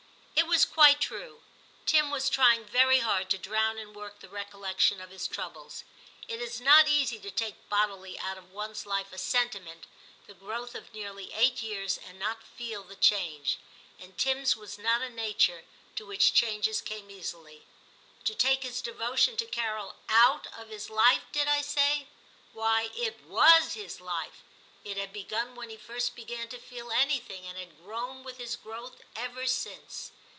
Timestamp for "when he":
25.55-25.77